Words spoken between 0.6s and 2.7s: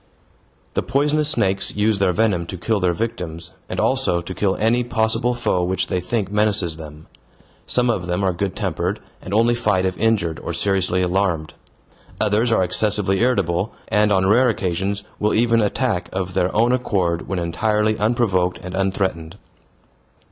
The poisonous snakes use their venom to